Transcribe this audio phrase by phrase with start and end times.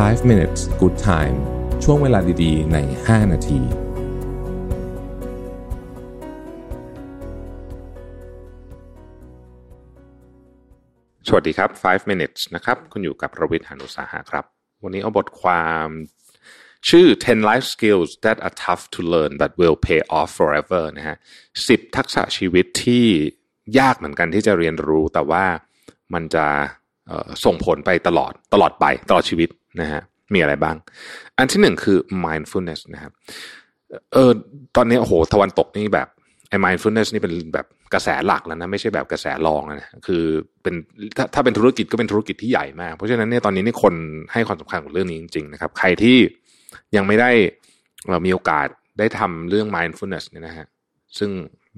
[0.00, 1.36] 5 minutes good time
[1.84, 3.60] ช่วงเวลาดีๆ ใน 5 นาที
[11.28, 14.44] สวัสดีครับ 5 minutes นะครับ คุณอยู่กับประวิทยานุสาหะครับ
[14.82, 15.88] วันนี้เอาบทความ
[16.88, 21.16] ชื่อ 10 life skills that are tough to learn but will pay off forever นะฮะ
[21.56, 23.06] 10 ทักษะชีวิตที่
[23.78, 25.44] ยากเหมือนกันที่จะเรียนรู้แต่ว่า
[26.14, 26.46] มันจะ
[27.44, 29.50] ส่งผลไปตลอดตลอดไปตลอดชีวิต
[29.80, 30.02] นะฮะ
[30.34, 30.76] มีอะไรบ้าง
[31.38, 33.12] อันที่หนึ่งคือ mindfulness นะครับ
[34.12, 34.30] เออ
[34.76, 36.08] ตอนนี้โอ้โหตะวันตกนี่แบบ
[36.48, 40.22] ไอ้ mindfulness นี่เป็นแบบกระแสหลักแล้วนะไม่ใช่แบบกระแสรองนะคือ
[40.62, 40.74] เป็น
[41.16, 43.94] ถ้าถ้าเป็นธุรกิจก็เป็นธุรกิจที่ใหญ่มากเพราะฉะนั้นเนี่ยตอนนี้นี่คน
[44.32, 46.16] ให้ความสำคัญกับเรื่องนี้จริงๆนะครับ ใครที่
[46.96, 47.30] ยังไม่ได้
[48.26, 48.66] มีโอกาส
[48.98, 50.66] ได้ทำเรื่อง mindfulness เนี่ยนะฮะ
[51.18, 51.30] ซึ่ง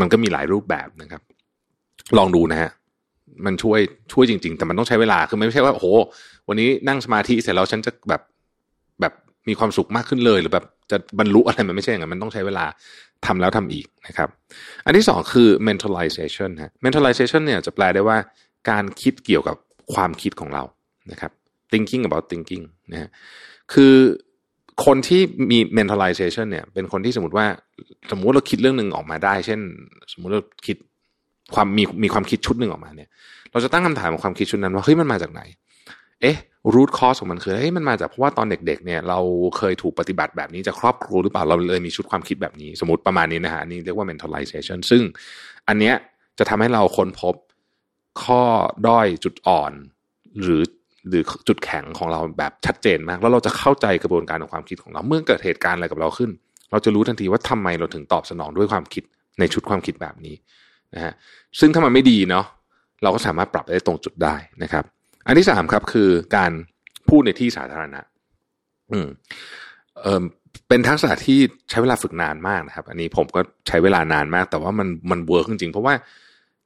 [0.00, 1.22] มันก็มีหลายรูปแบบนะครับ
[2.18, 2.70] ลองดูนะฮะ
[3.46, 3.80] มันช่วย
[4.12, 5.86] ช่วยจริง ๆ แต่มันต้องใช้เวลาคือไม่ใช่ว่าโอ้โห
[6.48, 8.22] วันนี้นั่งสมาธิเสร็จแล้วฉันจะแบบ
[9.00, 9.12] แบบ
[9.48, 12.64] มีความสุขมากขึ้นเลยหรือแบบจะบรรลุอะไรมันไม่ใช่อย่างนั้นมันต้องใช้เวลา
[13.26, 14.28] ทำแล้วทำอีกนะครับ
[14.84, 18.18] อันที่สองคือ mentalization ฮะ mentalization เนี่ยจะแปลได้ว่า
[18.70, 19.56] การคิดเกี่ยวกับ
[19.94, 20.62] ความคิดของเรา
[21.10, 21.32] นะครับ
[21.72, 23.10] thinking about thinking นะฮะ
[23.72, 23.94] คือ
[24.84, 27.46] คนที่มี mentalization เนี่ย เป็นคนที่สมมติว่า
[28.10, 29.60] สมมติเราคิดเรื่องหนึ่งออกมาได้ เช่น
[30.12, 30.76] สมมติเราคิด
[31.54, 33.08] ความมีมีความคิดชุดหนึ่งออกมาเนี่ย
[33.52, 35.42] เราจะตั้งคำถามกับความคิดชุดนั้นว่าเฮ้ยมันมาจากไหน
[36.22, 36.36] เอ๊ะ
[36.74, 39.18] รูทคอสของมันคือเฮ้ยมันมาจากเพราะว่าตอนเด็ก ๆ เนี่ย เรา
[39.56, 45.02] เคยถูกปฏิบัติแบบนี้จากครอบครัวหรือเปล่าเราเลยมีชุดความคิดแบบนี้ สมมติประมาณนี้นะฮะนี่เรียกว่า mentalization ซึ่ง
[45.68, 45.94] อันเนี้ย
[46.38, 47.34] จะทำให้เราค้นพบ
[48.22, 48.42] ข้อ
[48.88, 49.72] ด้อยจุดอ่อน
[50.42, 50.62] หรือ
[51.08, 56.30] หรือจุดแข็งของเราแบบชัดเจนมาก แล้วเราจะเข้าใจกระบวนการของความคิดของเรา เมื่อเกิดเหตุการณ์อะไรกับเราขึ้น
[56.70, 59.04] เราจะรู้ทันทีว่าทำไมเราถึงตอบสนองด้วยความคิด
[59.38, 60.34] ในชุดความคิดแบบนี้
[60.94, 61.12] นะฮะ
[61.58, 62.46] ซึ่งถ้ามันไม่ดีเนาะ
[63.02, 64.84] เราก็สามารถปรับได้ตรงจุดได้นะครับ
[65.26, 66.52] อันที่สามครับคือการ
[67.08, 68.00] พูดในที่สาธารณะ
[68.92, 69.08] อืม
[70.02, 70.22] เออ
[70.68, 71.38] เป็นทักษะที่
[71.70, 75.94] ใช้เวลาฝึกนานมากนะครับ อันนี้ผมก็ใช้เวลานานมาก แต่ว่ามันมันเวิร์กจริงๆเพราะว่า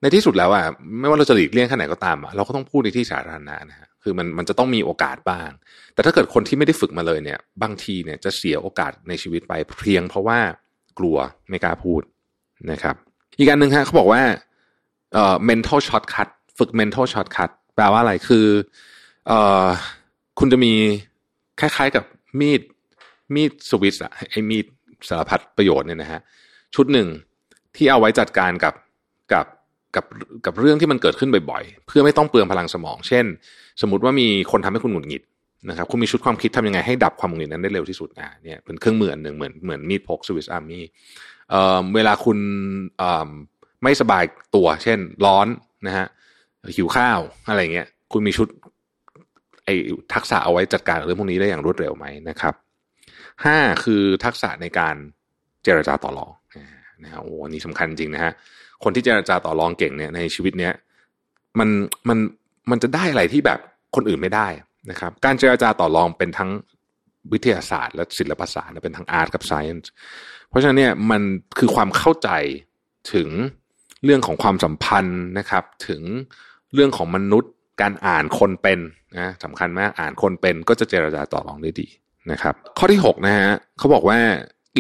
[0.01, 0.65] ในที่สุดแล้วอะ
[1.01, 5.51] ไม่ว่าเราจะหลีกเลี่ยงแค่ไหนก็ตามอะเราก็ต้องพูดในที่สาธารณะนะฮะคือมันมันจะต้องมีโอกาสบ้าง
[5.95, 10.39] แต่ถ้าเกิดคนที่ไม่ได้ฝึกมาเลยเนี่ย บางทีเนี่ยจะเสียโอกาสในชีวิตไปเพียงเพราะว่า
[10.99, 11.17] กลัว
[11.49, 12.03] ไม่กล้าพูด
[12.73, 12.97] นะครับ
[13.39, 14.23] อีกการหนึ่งฮะเขาบอกว่า
[15.13, 18.47] เอ่อ mental shortcut ฝึก mental shortcut แปลว่าอะไรคือ
[19.27, 19.67] เอ่อ
[20.39, 20.73] คุณจะมี
[21.61, 22.05] คล้ายๆกับ
[22.41, 22.61] มีด
[23.35, 24.67] มีดสวิสอะไอ้มีด
[25.09, 26.21] สารพัดประโยชน์เนี่ยนะฮะ
[26.75, 27.09] ชุดหนึ่ง
[27.77, 28.75] ที่เอาไว้จัดการกับ
[29.33, 29.47] กับ
[29.97, 30.05] กับ
[30.47, 33.25] กับเรื่องที่มันเกิดขึ้นบ่อยๆ เพื่อไม่ต้องเปลืองพลังสมอง เช่น
[33.81, 35.23] สมมติว่ามีคนทำให้คุณหงุดหงิด
[35.69, 40.85] นะครับคุณมีชุดความคิดทำยังไงให้ดับความหงุดหงิดนั้นได้เร็วที่สุดอ่าเนี่ยเป็นเครื่องมืออันหนึ่งเหมือนเหมือนมีดพกสวิสอาร์มี่
[41.51, 42.39] เอ่อเวลาคุณ
[42.99, 43.31] เอ่อ
[43.83, 44.25] ไม่สบาย
[44.55, 45.47] ตัว เช่น ร้อน
[45.87, 46.07] นะฮะ
[46.77, 48.49] หิวข้าวอะไรเงี้ย คุณมีชุด
[49.65, 49.69] ไอ
[50.15, 52.55] ทักษะเอาไว้จัดการเรื่องพวกนี้ได้อย่างรวดเร็วไหมนะครับ
[53.45, 54.95] ห้าคือทักษะในการ
[55.65, 56.33] เจรจาต่อรอง
[57.03, 58.33] นะฮะโอ้นี่สำคัญจริงนะฮะ
[58.85, 60.73] คนที่เจรจาต่อรองเก่งเนี่ยในชีวิตเนี้ย
[61.59, 61.69] มัน
[62.09, 62.19] มัน
[62.71, 63.59] มันจะได้อะไรที่แบบ
[63.95, 64.47] คนอื่นไม่ได้
[64.91, 66.51] นะครับ การเจรจาต่อรองเป็นทั้ง
[67.33, 69.91] วิทยาศาสตร์ และศิลปศาสตร์เป็นทั้งอาร์ตกับไซเอนส์
[70.49, 71.23] เพราะฉะนั้นเนี่ยมัน
[71.59, 72.31] คือความเข้าใจ
[73.15, 73.29] ถึง
[74.05, 76.03] เรื่องของความสัมพันธ์นะครับ ถึง
[76.75, 78.79] เรื่องของมนุษย์การอ่านคนเป็น
[79.19, 81.89] นะสำคัญมากอ่านคนเป็นก็จะเจรจาต่อรองได้ดี
[82.33, 84.19] นะครับ ข้อที่หกนะฮะเขาบอกว่า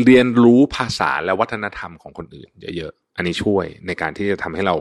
[0.04, 4.76] เรียนรู้ภาษาและวัฒนธรรมของคนอื่น เยอะๆอันนี้ช่วยในการที่จะทำให้เรา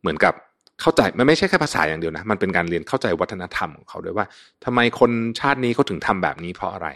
[0.00, 0.34] เหมือนกับ
[0.80, 4.26] เข้าใจมันไม่ใช่แค่ภาษาอย่างเดียวนะ มันเป็นการเรียนเข้าใจวัฒนธรรมของเขาด้วยว่า
[4.64, 6.88] ทำไมคนชาตินี้เขาถึงทำแบบนี้เพราะอะไร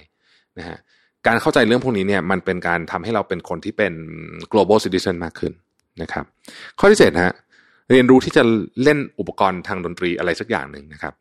[0.59, 0.79] นะฮะ
[1.27, 3.93] การเข้าใจเรื่องพวกนี้เนี่ยมันเป็นการทำให้เราเป็นคนที่เป็น
[4.53, 5.53] global citizen มากขึ้น
[6.03, 6.25] นะครับ
[6.79, 7.35] ข้อที่เจ็ดฮะ
[7.91, 8.43] เรียนรู้ที่จะ
[8.83, 11.15] เล่นอุปกรณ์ทางดนตรีอะไรสักอย่างหนึ่งนะครับ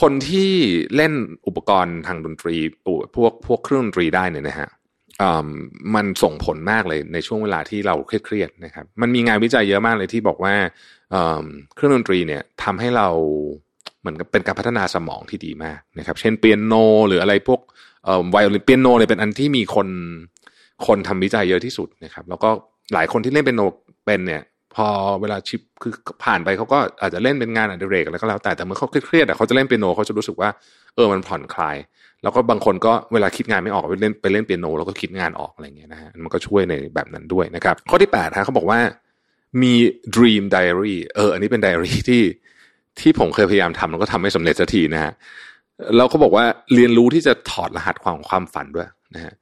[0.00, 0.50] คนที่
[0.96, 1.12] เล่น
[1.46, 2.56] อุปกรณ์ทางดนตรี
[3.14, 4.68] พวกพวกเครื่องดนตรีได้เนี่ยนะฮะ
[5.94, 10.54] มันส่งผลมากเลยในช่วงเวลาที่เราเครียดๆนะครับ มันมีงานวิจัยเยอะมากเลยที่บอกว่า
[11.74, 13.08] เครื่องดนตรีเนี่ยทำให้เรา
[14.00, 16.74] เหมือนกับเป็นการพัฒนาสมองที่ดีมากนะครับ เช่นเปียโน
[17.08, 17.60] หรืออะไรพวก
[18.30, 19.88] ไวโอลินเปียโนเนี่ยเป็นอันที่มีคน
[20.86, 22.50] คนทำวิจัยเยอะที่สุดนะครับ แล้วก็
[22.92, 23.62] หลายคนที่เล่นเปียโน
[24.06, 24.42] เป็นเนี่ย
[24.74, 24.86] พอ
[25.20, 25.92] เวลาชิปคือ
[26.24, 30.48] ผ่านไปเขาก็อาจจะเล่นเป็นงานอดิเรกอะไรก็แล้วแต่แต่เมื่อเขาเครียดๆเขาจะเล่นเปียโนเขาจะรู้สึกว่า
[30.94, 31.76] เออมันผ่อนคลาย
[32.22, 38.78] แล้วก็บางคนก็เวลาคิดงานไม่ออกไปเล่นไปเล่นเปียโนแล้วก็คิดงานออกอะไรเงี้ยนะฮะมันก็ช่วยในแบบนั้นด้วยนะครับ ข้อที่แปดฮะเขาบอกว่า
[39.62, 39.72] มี
[40.16, 42.22] dream diary เออ อันนี้เป็นไดอารี่ที่
[43.00, 45.12] ที่ผมเคยพยายามทำแล้วก็ทำไม่สำเร็จสักทีนะฮะ
[45.96, 46.44] แล้วเขาบอกว่า
[46.74, 49.32] เรียนรู้ที่จะถอดรหัสความความฝันด้วยนะฮะ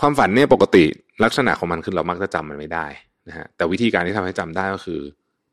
[0.00, 0.84] ความฝันเนี่ยปกติ
[1.24, 2.86] ลักษณะของมันคือเรามักจะจำมันไม่ได้
[3.28, 5.00] นะฮะแต่วิธีการที่ทำให้จำได้ก็คือ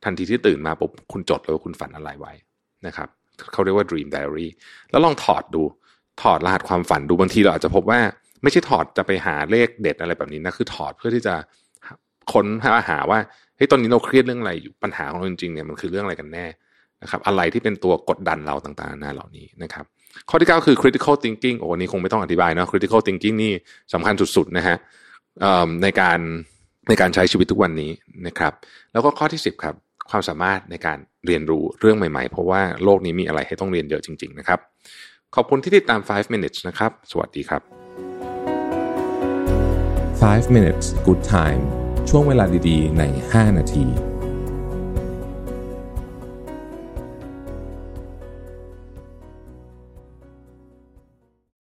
[0.03, 2.33] ทันทีที่ตื่นมาปุ๊บคุณจดเลยว่าคุณฝันอะไรไว้
[2.87, 3.07] นะครับ
[3.53, 4.47] เขาเรียกว่า dream diary
[4.91, 5.63] แล้วลองถอดดู
[6.21, 7.99] ถอดรหัสความฝันดูบางทีเราอาจจะพบว่า
[8.43, 11.35] ไม่ใช่ถอดจะไปหาเลขเด็ดอะไรแบบนี้นะคือถอดเพื่อที่จะ
[12.33, 13.19] ค้นหาหาว่า
[13.55, 16.45] เฮ้ยตอนนี้เราเครียดเรื่องอะไรอยู่ปัญหาของเราจริงๆเนี่ยมันคือเรื่องอะไรกันแน่
[17.01, 19.85] นะครับอะไรที่เป็นตัวกดดันเราต่างๆนานาเหล่านี้นะครับ
[20.29, 23.53] ข้อที่ 9 คือ critical thinking โอ้นี่คงไม่ต้องอธิบายนะ critical thinking นี่
[23.93, 24.75] สำคัญสุดๆนะฮะ
[25.83, 26.19] ในการ
[26.87, 27.91] ในการใช้ชีวิตทุกวันนี้
[28.27, 28.53] นะครับ
[28.93, 29.75] แล้วก็ข้อที่ 10ครับ
[30.09, 34.59] ความสามารถในการเรียนรู้เรื่องใหม่ๆ เพราะว่าโลกนี้มีอะไรให้ต้องเรียนเยอะจริง ๆ นะครับ
[35.35, 37.61] ขอบคุณที่ติดตาม 5 minutes นะครับ สวัสดีครับ
[40.43, 41.61] 5 minutes good time
[42.09, 44.14] ช่วงเวลาดีๆ ใน 5 นาที